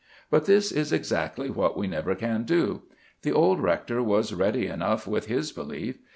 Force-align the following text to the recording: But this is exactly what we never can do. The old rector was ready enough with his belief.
But 0.31 0.45
this 0.45 0.71
is 0.71 0.91
exactly 0.91 1.51
what 1.51 1.77
we 1.77 1.85
never 1.85 2.15
can 2.15 2.41
do. 2.43 2.81
The 3.21 3.33
old 3.33 3.59
rector 3.61 4.01
was 4.01 4.33
ready 4.33 4.65
enough 4.65 5.05
with 5.05 5.27
his 5.27 5.51
belief. 5.51 5.99